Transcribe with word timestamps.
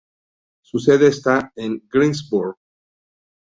Su 0.63 0.79
sede 0.79 1.09
está 1.09 1.51
en 1.55 1.87
Greensburg. 1.87 2.55